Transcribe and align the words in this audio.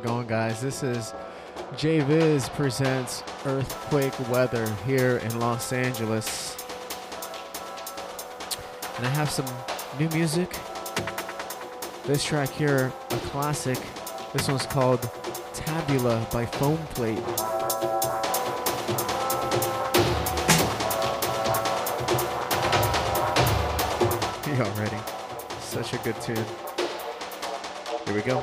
It 0.00 0.06
going, 0.06 0.26
guys? 0.26 0.62
This 0.62 0.82
is 0.82 1.12
JVIZ 1.74 2.50
presents 2.54 3.22
Earthquake 3.44 4.18
Weather 4.30 4.66
here 4.86 5.18
in 5.18 5.38
Los 5.38 5.74
Angeles. 5.74 6.56
And 8.96 9.06
I 9.06 9.10
have 9.10 9.28
some 9.28 9.44
new 9.98 10.08
music. 10.16 10.56
This 12.06 12.24
track 12.24 12.48
here, 12.48 12.90
a 13.10 13.16
classic. 13.28 13.78
This 14.32 14.48
one's 14.48 14.64
called 14.64 15.02
Tabula 15.52 16.26
by 16.32 16.46
Foam 16.46 16.78
Plate. 16.94 17.18
Y'all 24.56 24.78
ready? 24.78 24.96
Such 25.60 25.92
a 25.92 25.98
good 25.98 26.18
tune. 26.22 26.46
Here 28.06 28.14
we 28.14 28.22
go. 28.22 28.42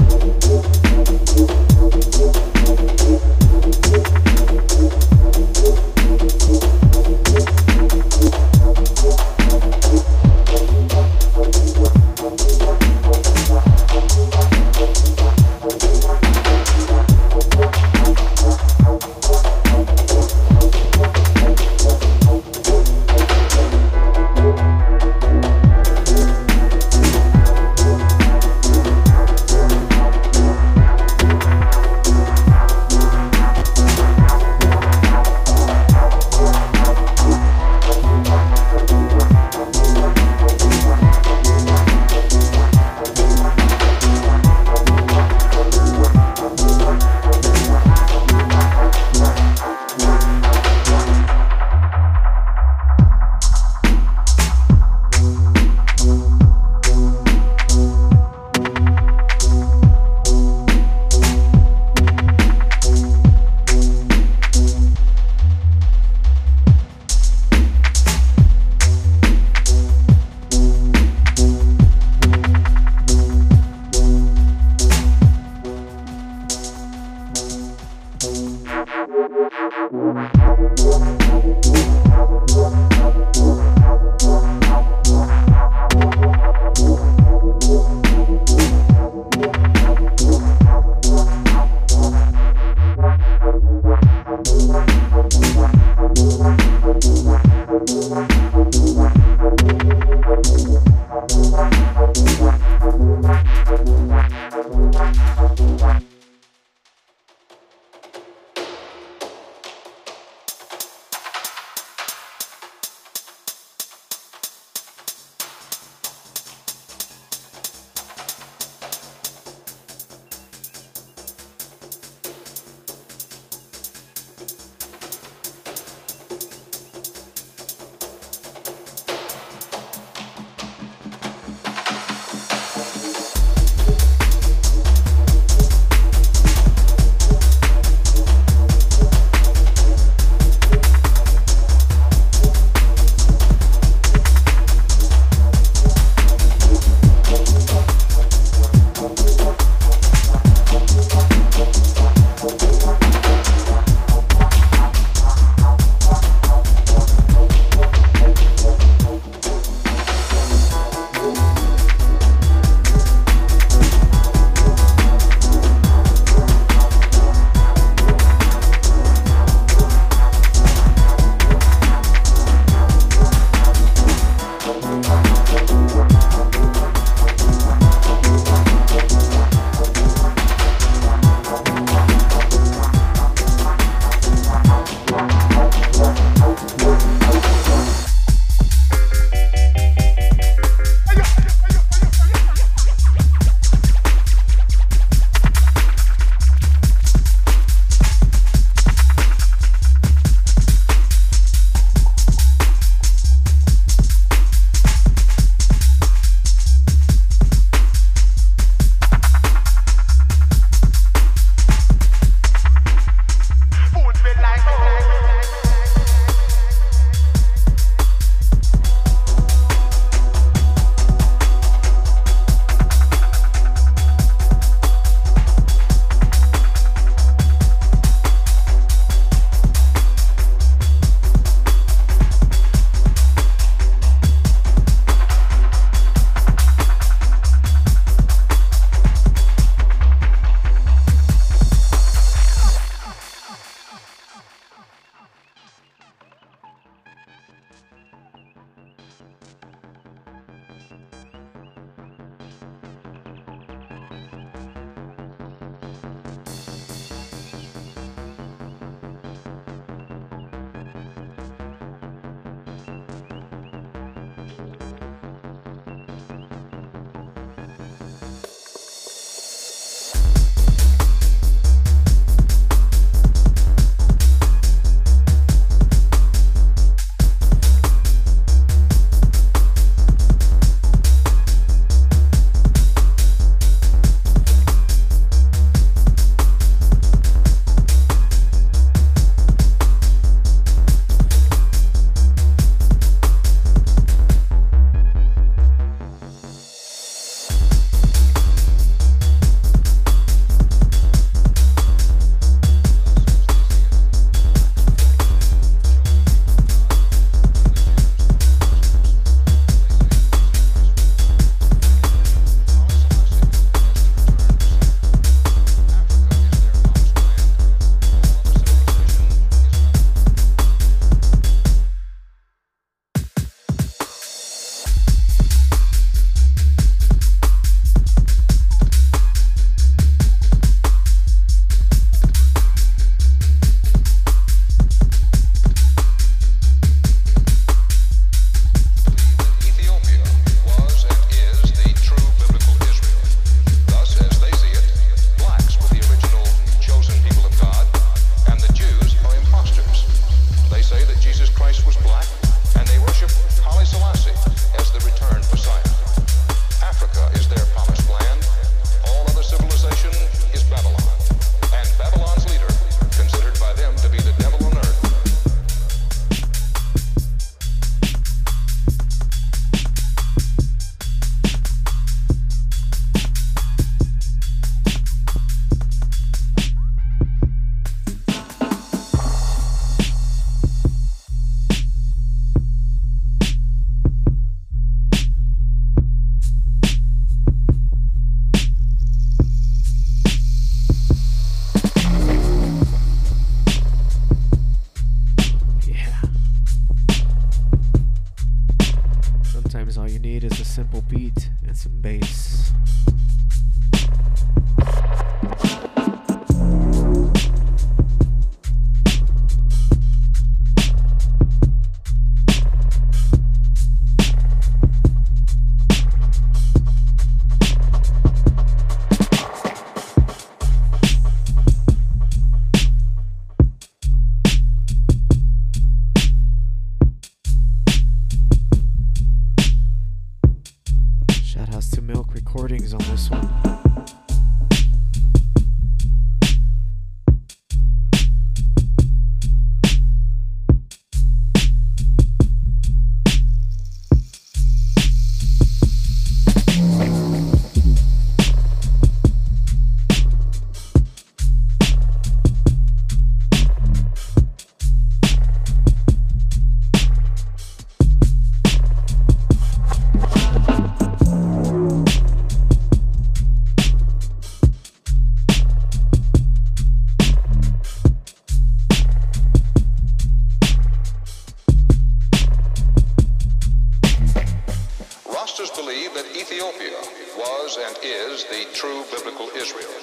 Israel. 479.61 479.93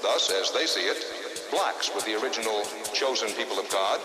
Thus, 0.00 0.30
as 0.30 0.54
they 0.54 0.66
see 0.66 0.86
it, 0.86 1.02
blacks 1.50 1.90
were 1.90 2.00
the 2.06 2.14
original 2.22 2.62
chosen 2.94 3.28
people 3.34 3.58
of 3.58 3.68
God, 3.70 3.98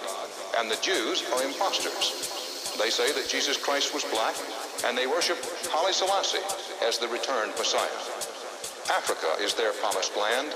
and 0.57 0.69
the 0.69 0.81
Jews 0.81 1.21
are 1.33 1.43
imposters. 1.45 2.73
They 2.81 2.89
say 2.89 3.13
that 3.13 3.29
Jesus 3.29 3.57
Christ 3.57 3.93
was 3.93 4.03
black, 4.09 4.33
and 4.85 4.97
they 4.97 5.05
worship 5.05 5.37
Haile 5.69 5.93
Selassie 5.93 6.41
as 6.81 6.97
the 6.97 7.07
returned 7.09 7.53
Messiah. 7.57 8.01
Africa 8.89 9.37
is 9.41 9.53
their 9.53 9.73
promised 9.73 10.15
land. 10.17 10.53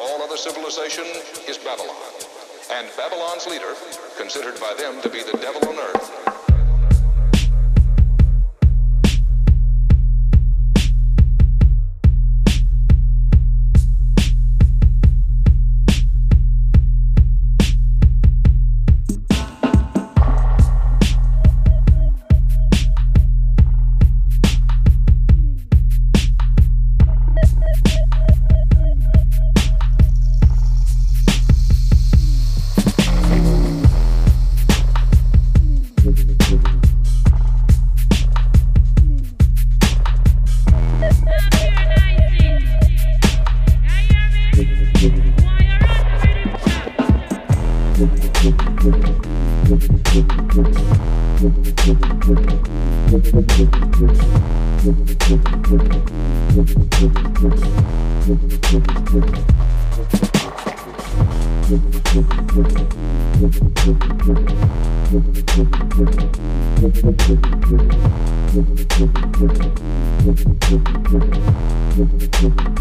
All 0.00 0.22
other 0.22 0.36
civilization 0.36 1.04
is 1.48 1.58
Babylon. 1.58 1.96
And 2.72 2.88
Babylon's 2.96 3.46
leader, 3.46 3.76
considered 4.16 4.60
by 4.60 4.74
them 4.78 5.00
to 5.02 5.08
be 5.08 5.22
the 5.22 5.36
devil 5.38 5.60
on 5.68 5.76
earth, 5.76 6.08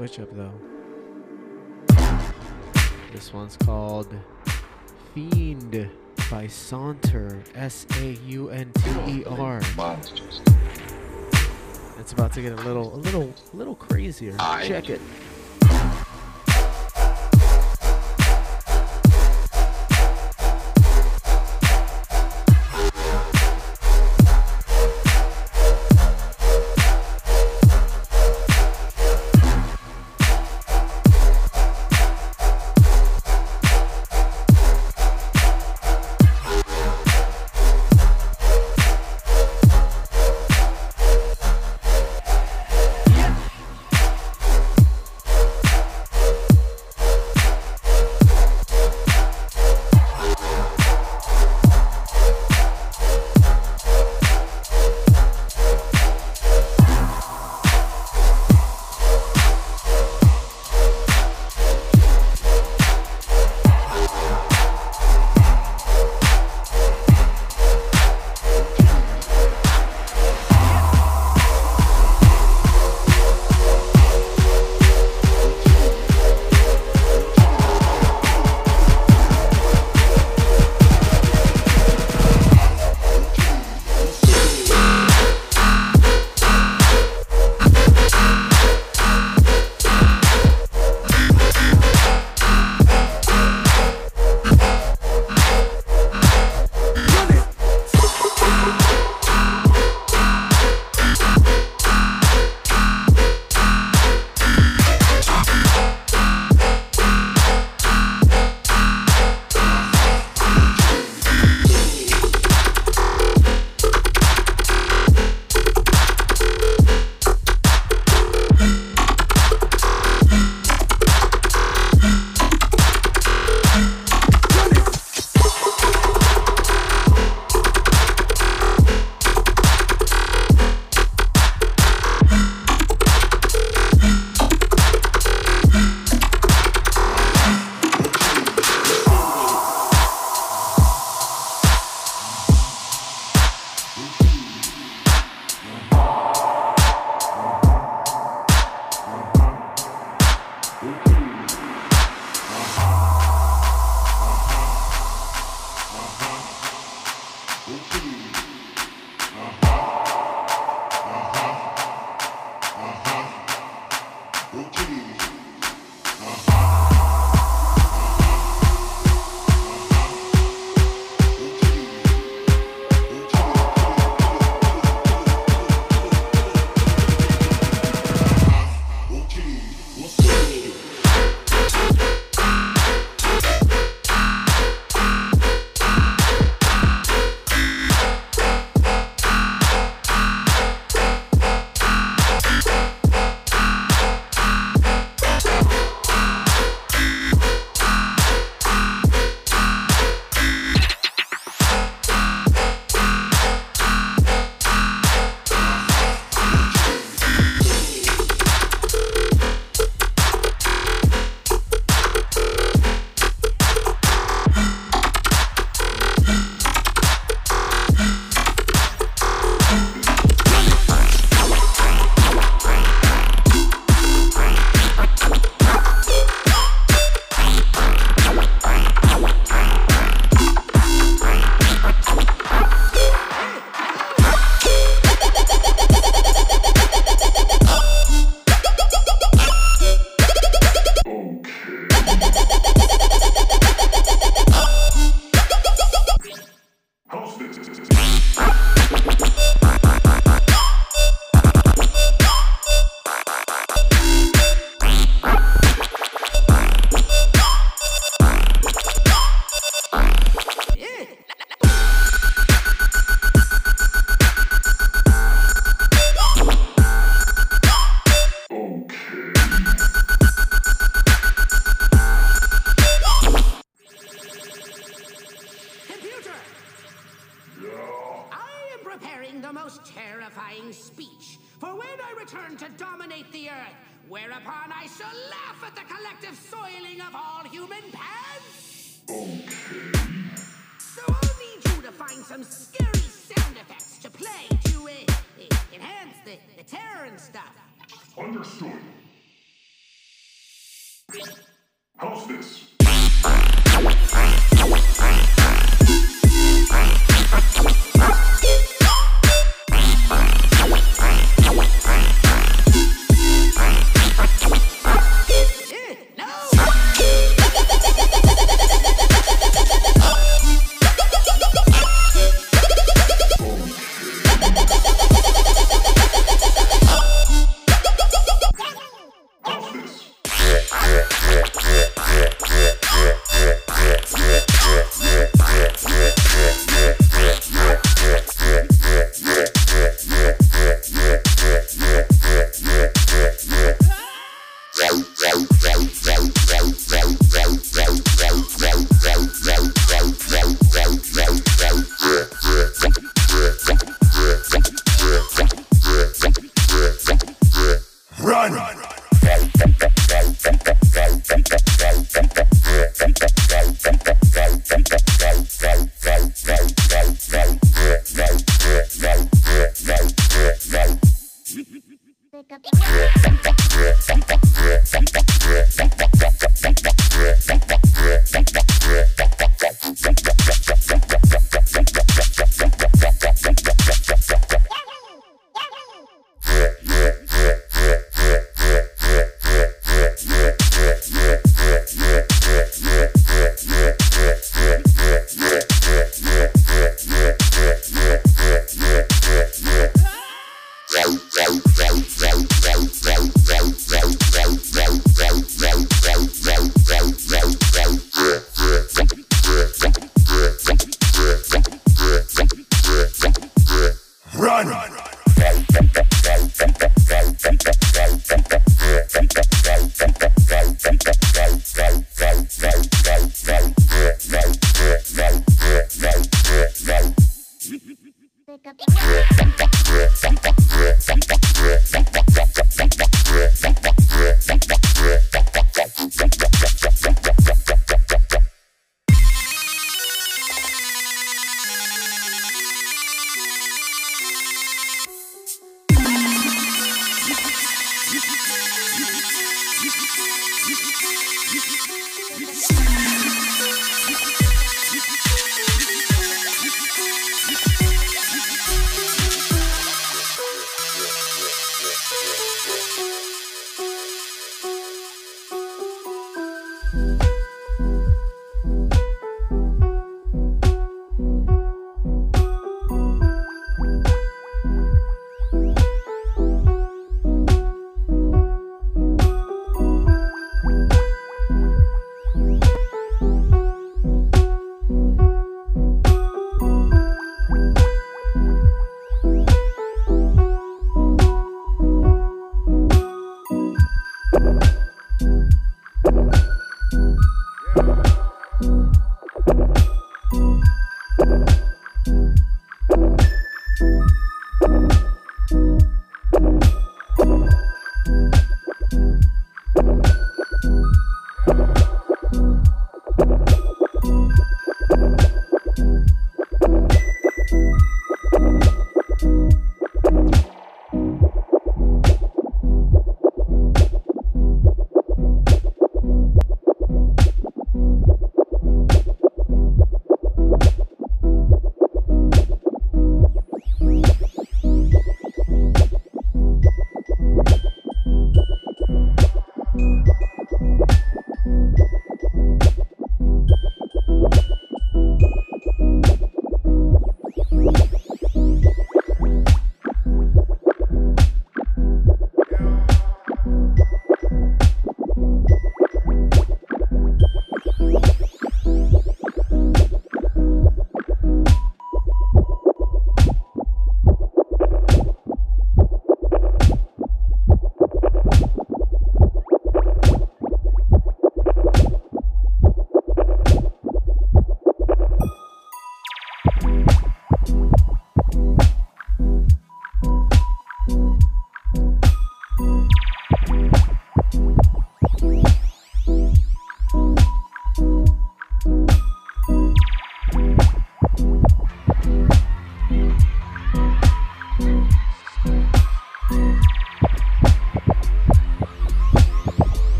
switch 0.00 0.18
up 0.18 0.34
though. 0.34 0.52
This 3.12 3.34
one's 3.34 3.58
called 3.58 4.08
Fiend 5.14 5.90
by 6.30 6.46
Saunter. 6.46 7.42
S 7.54 7.86
A 7.98 8.12
U 8.26 8.48
N 8.48 8.72
T 8.72 8.90
E 9.18 9.24
R. 9.26 9.60
Monsters. 9.76 10.40
It's 11.98 12.12
about 12.12 12.32
to 12.32 12.40
get 12.40 12.52
a 12.52 12.62
little, 12.62 12.94
a 12.94 12.96
little, 12.96 13.34
a 13.52 13.56
little 13.56 13.74
crazier. 13.74 14.34
I- 14.38 14.66
Check 14.66 14.88
it. 14.88 15.02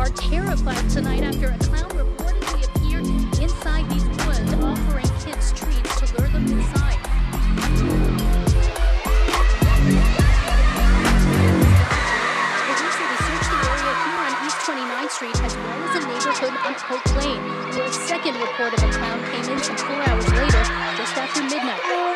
are 0.00 0.08
terrified 0.08 0.88
tonight 0.88 1.22
after 1.22 1.48
a 1.48 1.58
clown 1.58 1.90
reportedly 1.90 2.64
appeared 2.64 3.04
inside 3.38 3.84
these 3.90 4.04
woods 4.24 4.50
offering 4.64 5.04
kids 5.20 5.52
treats 5.52 6.00
to 6.00 6.06
lure 6.16 6.28
them 6.28 6.46
inside. 6.48 6.96
Reducing 12.64 13.08
to 13.12 13.16
search 13.28 13.44
the 13.44 13.58
area 13.60 13.92
here 14.00 14.20
on 14.24 14.32
East 14.46 14.56
29th 14.64 15.10
Street 15.10 15.36
as 15.44 15.54
well 15.54 15.84
as 15.84 15.92
a 15.92 16.08
neighborhood 16.08 16.56
on 16.64 16.72
Hope 16.80 17.16
Lane, 17.20 17.44
where 17.76 17.84
a 17.84 17.92
second 17.92 18.40
report 18.40 18.72
of 18.72 18.82
a 18.82 18.92
clown 18.96 19.20
came 19.30 19.52
in 19.52 19.62
some 19.62 19.76
four 19.76 20.00
hours 20.08 20.26
later, 20.32 20.64
just 20.96 21.14
after 21.18 21.42
midnight. 21.42 22.09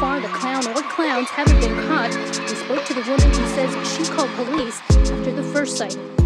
far 0.00 0.18
the 0.18 0.28
clown 0.28 0.66
or 0.68 0.80
clowns 0.88 1.28
haven't 1.28 1.60
been 1.60 1.74
caught. 1.86 2.08
We 2.08 2.56
spoke 2.56 2.86
to 2.86 2.94
the 2.94 3.02
woman 3.02 3.28
who 3.28 3.46
says 3.54 3.92
she 3.92 4.10
called 4.10 4.30
police 4.30 4.80
after 4.90 5.30
the 5.30 5.42
first 5.42 5.76
sighting. 5.76 6.19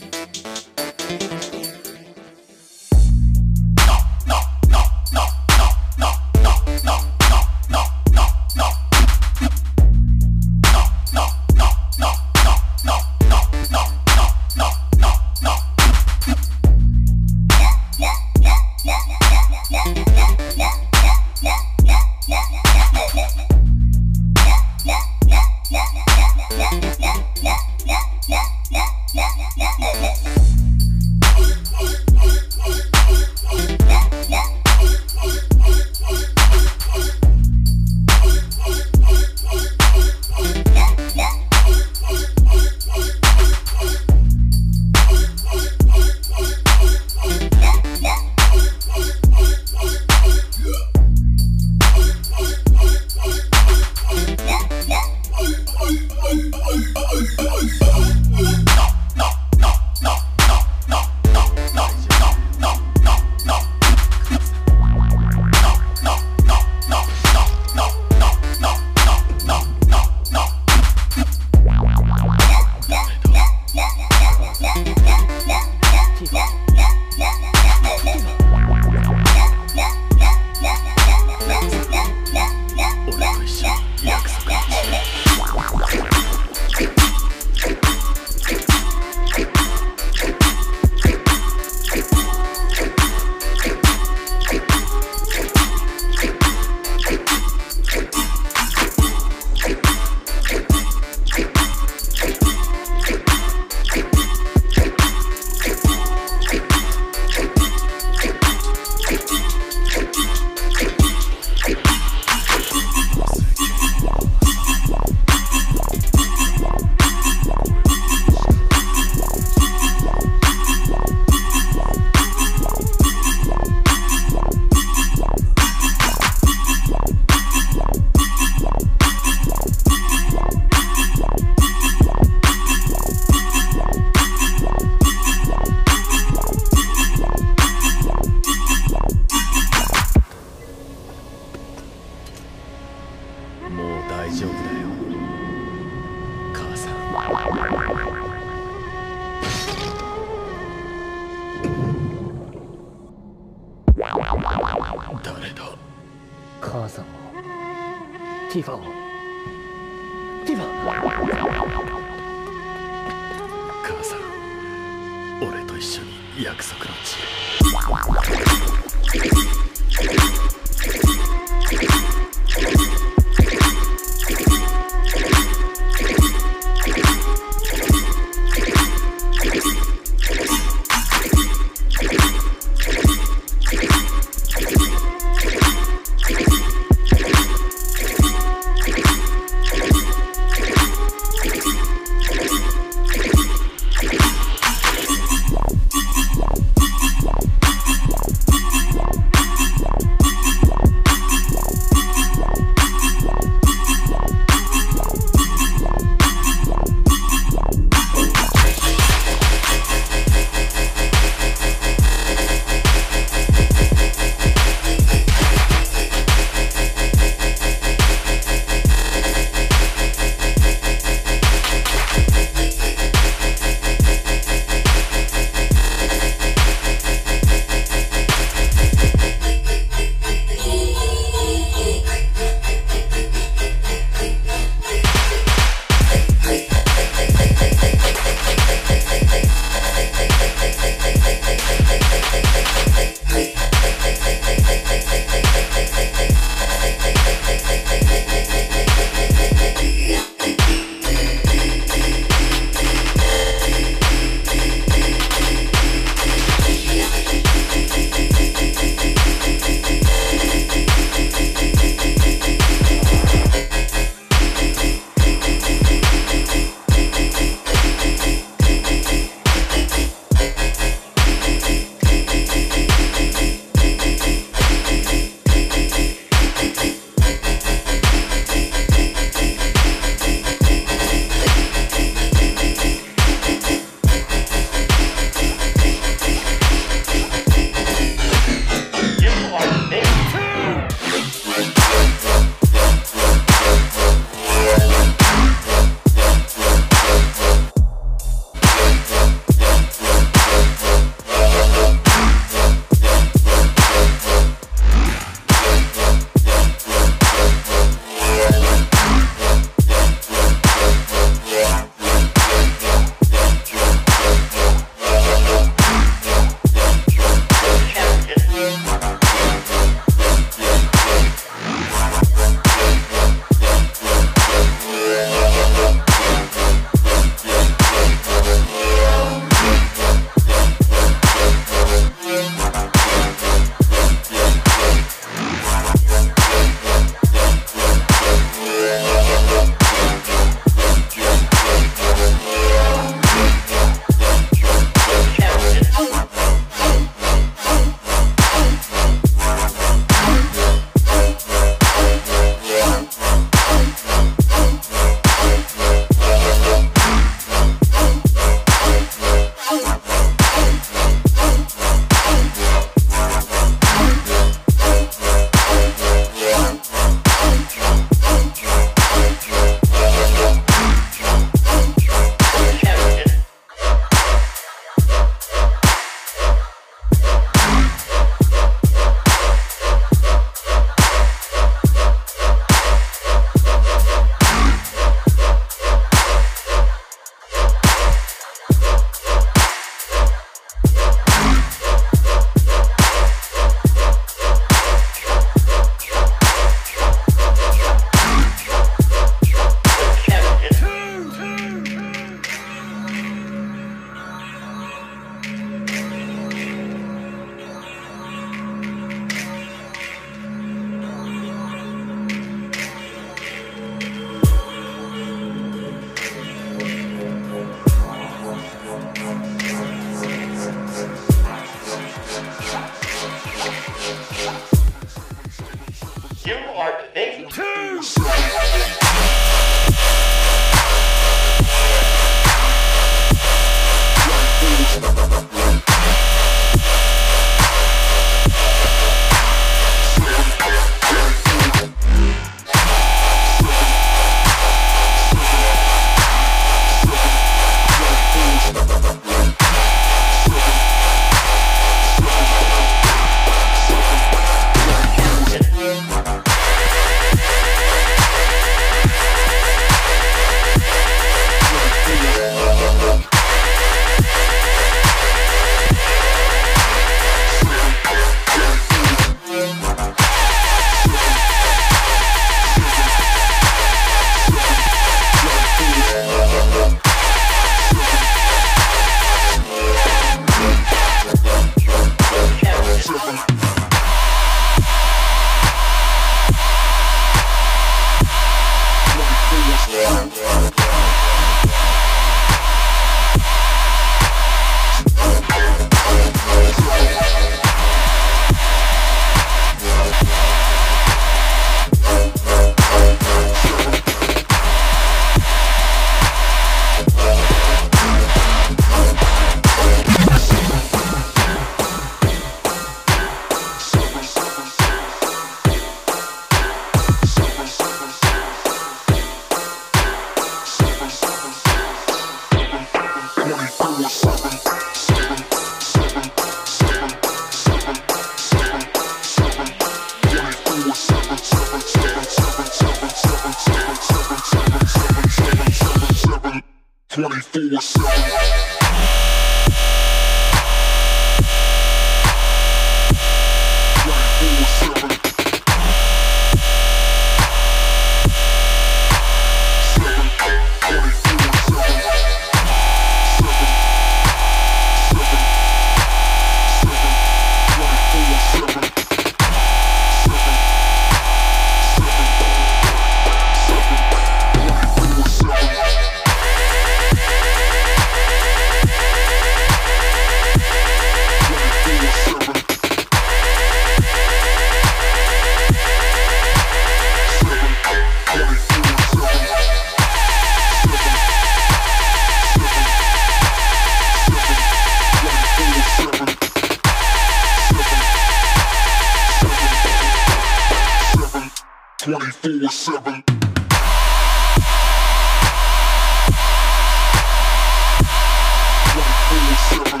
Holy 599.31 599.55
Spirit. 599.55 600.00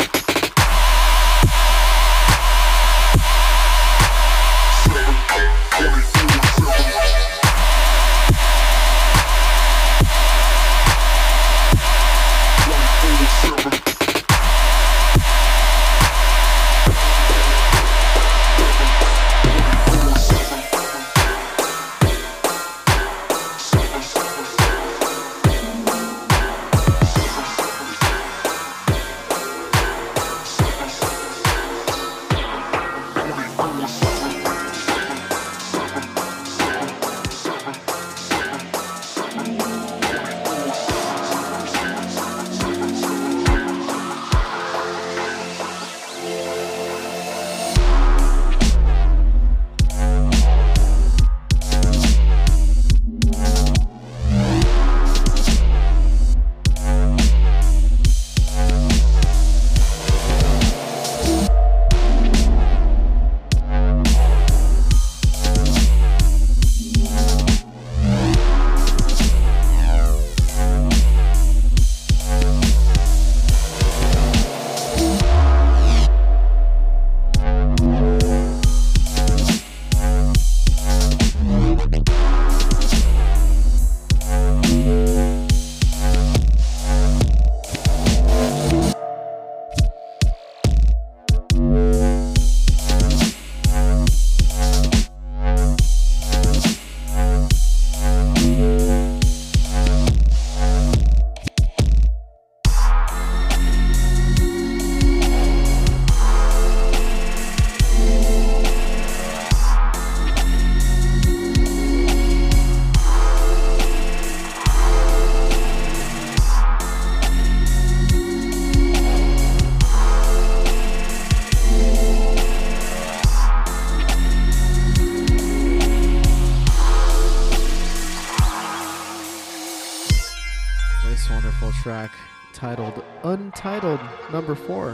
Number 134.51 134.65
four 134.67 134.93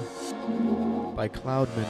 by 1.16 1.28
Cloudman. 1.28 1.88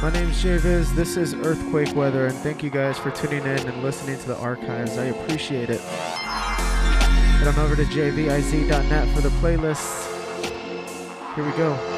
My 0.00 0.10
name 0.12 0.30
is 0.30 0.36
JVIZ. 0.36 0.94
This 0.94 1.16
is 1.16 1.34
Earthquake 1.34 1.94
Weather, 1.96 2.26
and 2.26 2.36
thank 2.36 2.62
you 2.62 2.70
guys 2.70 2.96
for 2.96 3.10
tuning 3.10 3.40
in 3.40 3.46
and 3.46 3.82
listening 3.82 4.18
to 4.20 4.28
the 4.28 4.36
archives. 4.36 4.96
I 4.96 5.06
appreciate 5.06 5.70
it. 5.70 5.80
Head 5.80 7.48
on 7.48 7.58
over 7.58 7.74
to 7.74 7.84
jviz.net 7.84 9.14
for 9.14 9.20
the 9.20 9.30
playlist. 9.40 10.04
Here 11.34 11.44
we 11.44 11.50
go. 11.52 11.97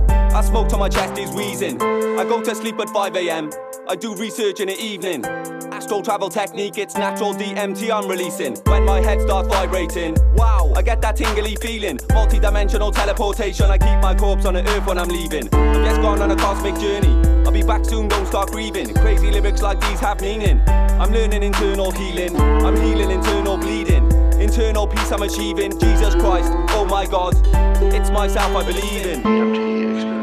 I 0.41 0.43
smoke 0.43 0.69
till 0.69 0.79
my 0.79 0.89
chest 0.89 1.19
is 1.19 1.29
wheezing. 1.29 1.79
I 1.79 2.23
go 2.23 2.41
to 2.41 2.55
sleep 2.55 2.79
at 2.79 2.89
5 2.89 3.15
am. 3.15 3.51
I 3.87 3.95
do 3.95 4.15
research 4.15 4.59
in 4.59 4.69
the 4.69 4.81
evening. 4.81 5.23
Astral 5.71 6.01
travel 6.01 6.29
technique, 6.29 6.79
it's 6.79 6.95
natural 6.95 7.35
DMT 7.35 7.91
I'm 7.91 8.09
releasing. 8.09 8.55
When 8.65 8.83
my 8.83 9.01
head 9.01 9.21
starts 9.21 9.49
vibrating, 9.49 10.15
wow, 10.33 10.73
I 10.75 10.81
get 10.81 10.99
that 11.01 11.17
tingly 11.17 11.55
feeling. 11.57 11.99
Multi-dimensional 12.11 12.91
teleportation, 12.91 13.69
I 13.69 13.77
keep 13.77 14.01
my 14.01 14.15
corpse 14.15 14.47
on 14.47 14.55
the 14.55 14.67
earth 14.67 14.87
when 14.87 14.97
I'm 14.97 15.09
leaving. 15.09 15.47
I'm 15.53 15.85
just 15.85 16.01
gone 16.01 16.23
on 16.23 16.31
a 16.31 16.35
cosmic 16.35 16.73
journey. 16.79 17.21
I'll 17.45 17.51
be 17.51 17.61
back 17.61 17.85
soon, 17.85 18.07
don't 18.07 18.25
start 18.25 18.49
grieving. 18.49 18.95
Crazy 18.95 19.29
lyrics 19.29 19.61
like 19.61 19.79
these 19.79 19.99
have 19.99 20.21
meaning. 20.21 20.59
I'm 20.67 21.11
learning 21.11 21.43
internal 21.43 21.91
healing, 21.91 22.35
I'm 22.35 22.77
healing 22.77 23.11
internal 23.11 23.57
bleeding. 23.57 24.11
Internal 24.41 24.87
peace 24.87 25.11
I'm 25.11 25.21
achieving. 25.21 25.77
Jesus 25.77 26.15
Christ, 26.15 26.51
oh 26.71 26.87
my 26.89 27.05
God, 27.05 27.35
it's 27.93 28.09
myself 28.09 28.55
I 28.55 28.65
believe 28.65 29.05
in. 29.05 30.20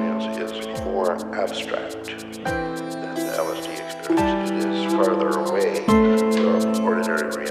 Abstract 1.38 1.92
the 2.04 3.34
LSD 3.38 3.68
experience. 3.78 4.50
is 4.50 4.92
further 4.92 5.28
away 5.38 5.84
from 5.86 6.84
ordinary 6.84 7.28
reality, 7.30 7.47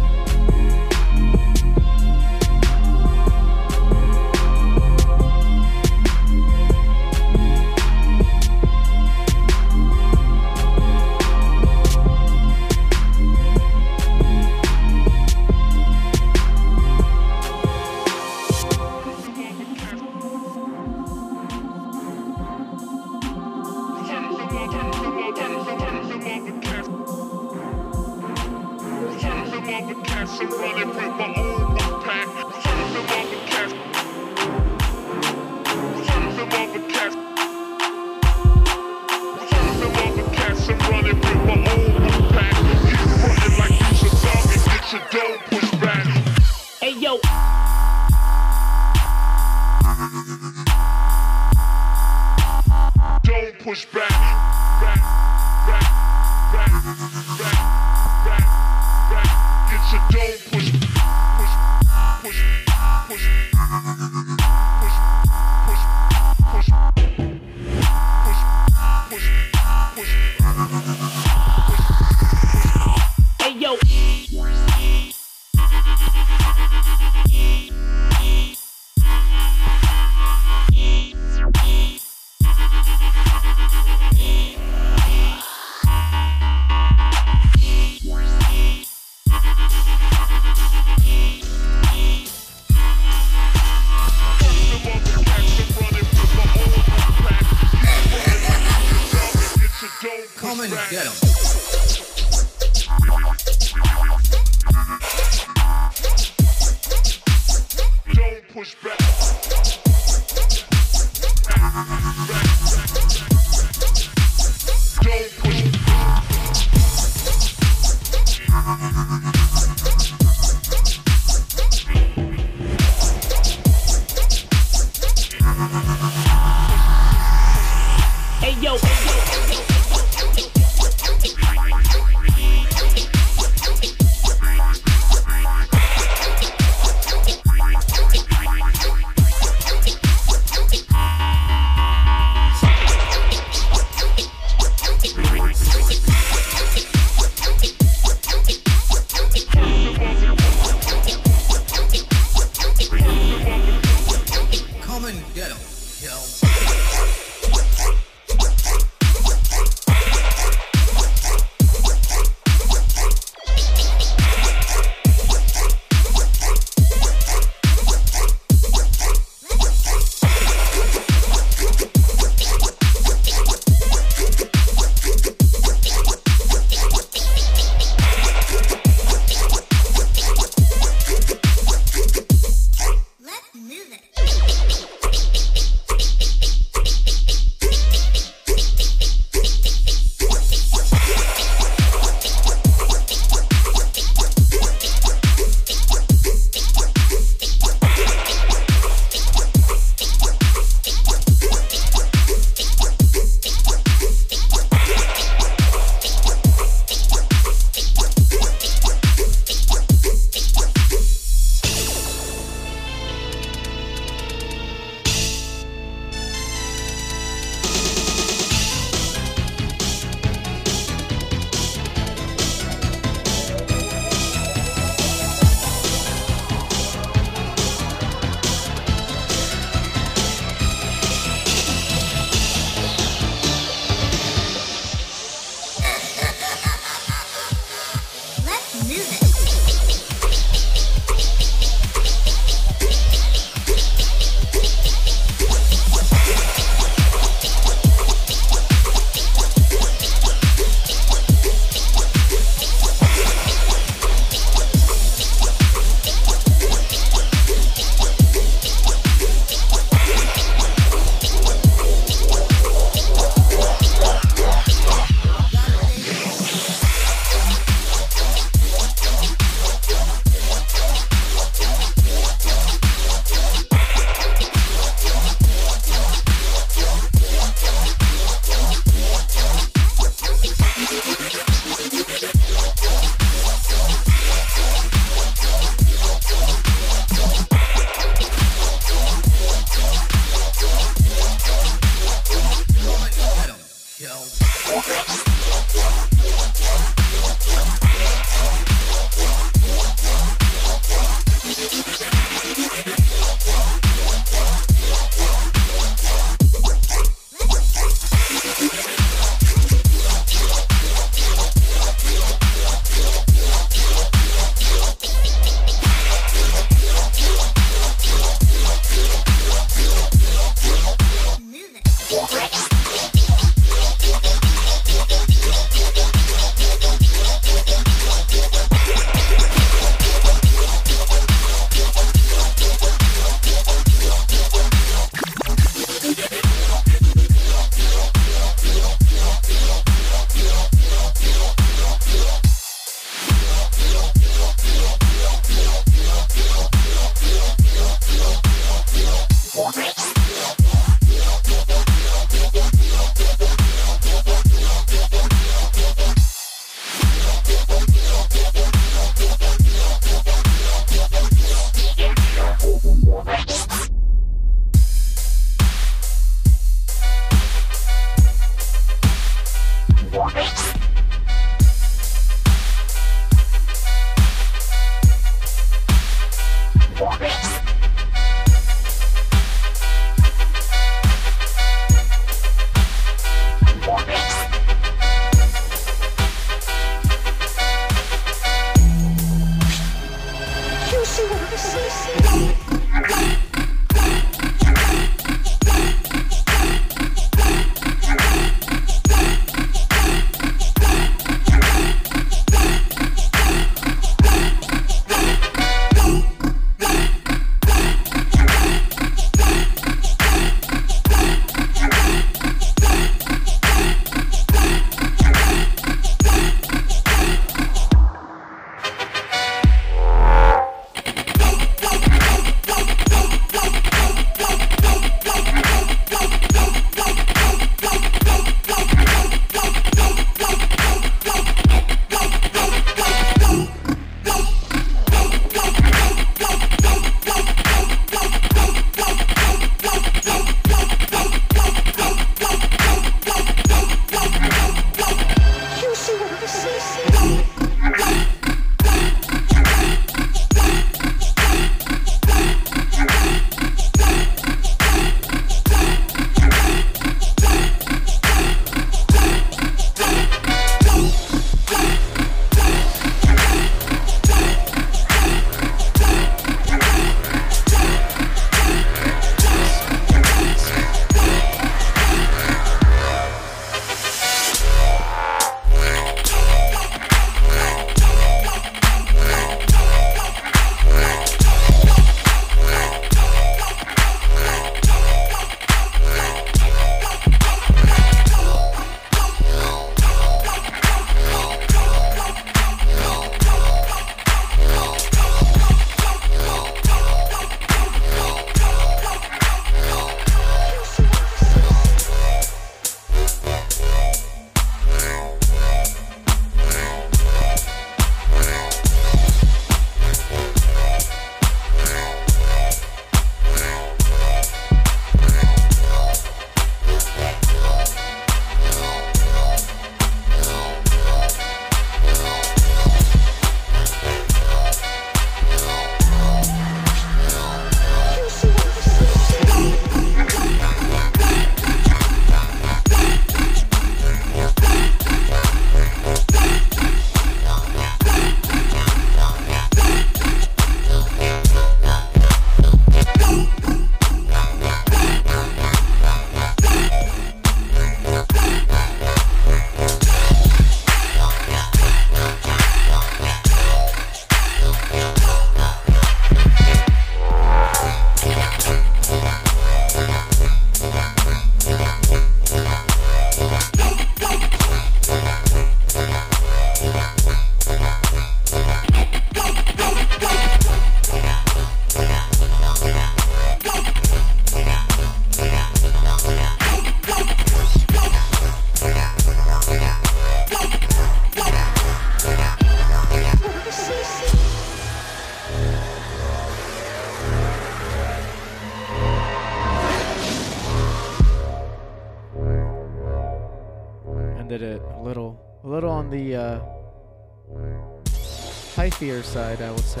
hyphier 598.96 599.22
side, 599.22 599.60
I 599.60 599.70
would 599.70 599.80
say. 599.80 600.00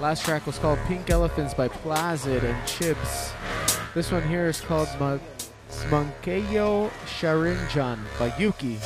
Last 0.00 0.24
track 0.24 0.46
was 0.46 0.58
called 0.58 0.78
Pink 0.86 1.10
Elephants 1.10 1.52
by 1.54 1.68
Plazid 1.68 2.44
and 2.44 2.56
Chibs. 2.68 3.32
This 3.94 4.12
one 4.12 4.22
here 4.28 4.46
is 4.46 4.60
called 4.60 4.88
Mangekyo 5.90 6.90
Sharingan 7.06 7.98
by 8.18 8.32
Yuki. 8.38 8.78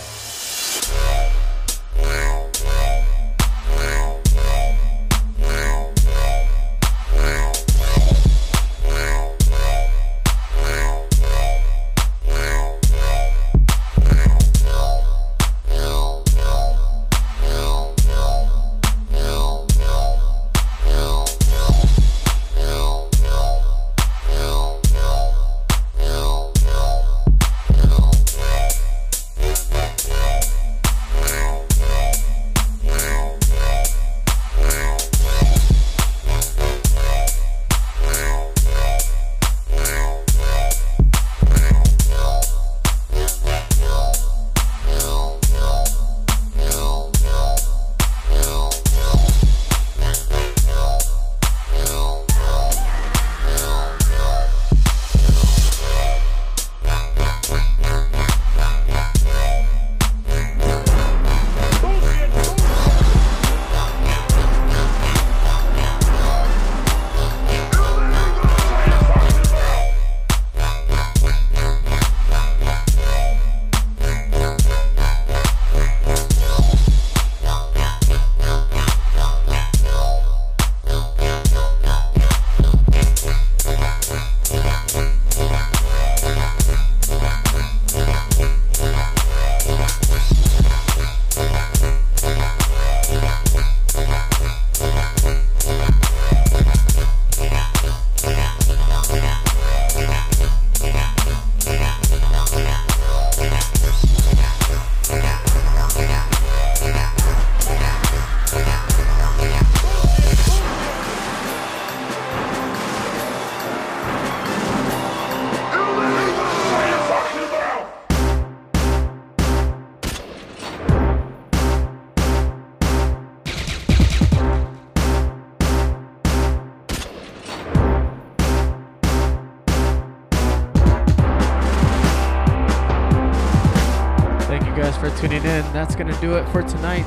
Do 136.21 136.35
it 136.35 136.47
for 136.51 136.63
tonight. 136.63 137.07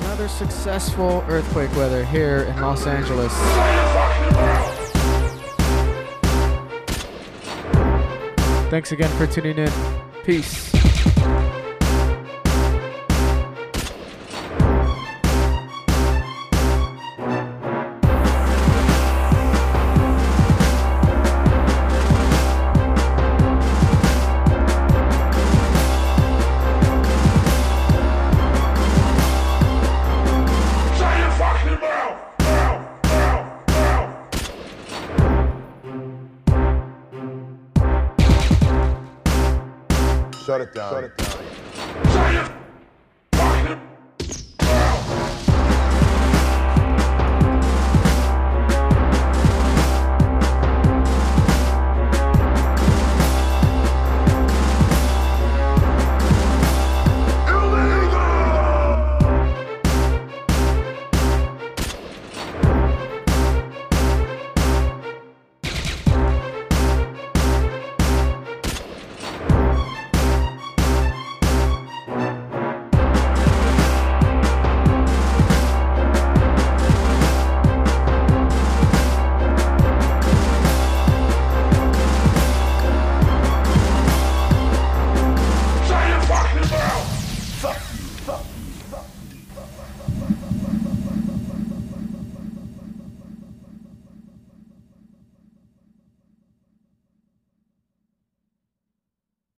Another 0.00 0.26
successful 0.26 1.22
earthquake 1.28 1.74
weather 1.76 2.02
here 2.02 2.44
in 2.44 2.60
Los 2.62 2.86
Angeles. 2.86 3.32
Thanks 8.70 8.92
again 8.92 9.10
for 9.18 9.26
tuning 9.26 9.58
in. 9.58 9.72
Peace. 10.24 10.79